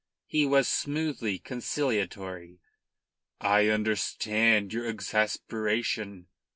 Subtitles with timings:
[0.25, 2.59] He was smoothly conciliatory.
[3.39, 6.25] "I understand your exasperation.